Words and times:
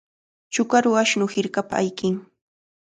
Chukaru 0.53 0.91
ashnu 1.01 1.25
hirkapa 1.33 1.75
ayqin. 1.81 2.15